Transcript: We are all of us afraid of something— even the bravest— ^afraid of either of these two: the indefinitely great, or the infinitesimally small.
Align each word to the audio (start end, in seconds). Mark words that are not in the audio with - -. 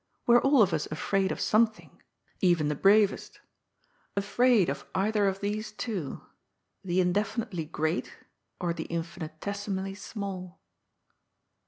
We 0.25 0.33
are 0.33 0.41
all 0.41 0.63
of 0.63 0.73
us 0.73 0.87
afraid 0.89 1.31
of 1.31 1.39
something— 1.39 2.01
even 2.51 2.69
the 2.69 2.73
bravest— 2.75 3.39
^afraid 4.17 4.67
of 4.67 4.83
either 4.95 5.27
of 5.27 5.41
these 5.41 5.71
two: 5.71 6.25
the 6.83 6.99
indefinitely 6.99 7.65
great, 7.65 8.11
or 8.59 8.73
the 8.73 8.85
infinitesimally 8.85 9.93
small. 9.93 10.59